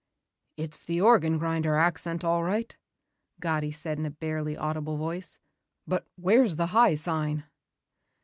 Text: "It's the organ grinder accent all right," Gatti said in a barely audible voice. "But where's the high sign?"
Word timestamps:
"It's 0.57 0.81
the 0.81 0.99
organ 0.99 1.37
grinder 1.37 1.75
accent 1.75 2.23
all 2.23 2.43
right," 2.43 2.75
Gatti 3.39 3.71
said 3.71 3.99
in 3.99 4.05
a 4.07 4.09
barely 4.09 4.57
audible 4.57 4.97
voice. 4.97 5.37
"But 5.85 6.07
where's 6.15 6.55
the 6.55 6.67
high 6.73 6.95
sign?" 6.95 7.43